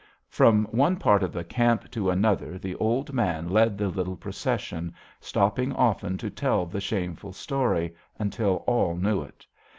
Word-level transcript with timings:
"From 0.29 0.65
one 0.71 0.95
part 0.95 1.21
of 1.21 1.31
the 1.31 1.43
camp 1.43 1.91
to 1.91 2.09
another 2.09 2.57
the 2.57 2.73
old 2.77 3.13
man 3.13 3.51
led 3.51 3.77
the 3.77 3.87
little 3.87 4.15
procession, 4.15 4.95
stopping 5.19 5.71
often 5.73 6.17
to 6.17 6.29
tell 6.31 6.65
the 6.65 6.81
shameful 6.81 7.33
story, 7.33 7.93
until 8.17 8.63
all 8.65 8.95
knew 8.95 9.21
it. 9.21 9.45